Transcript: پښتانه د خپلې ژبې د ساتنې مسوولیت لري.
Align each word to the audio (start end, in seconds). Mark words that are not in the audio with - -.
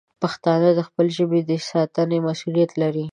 پښتانه 0.21 0.69
د 0.75 0.79
خپلې 0.87 1.11
ژبې 1.17 1.39
د 1.49 1.51
ساتنې 1.69 2.17
مسوولیت 2.27 2.71
لري. 2.81 3.05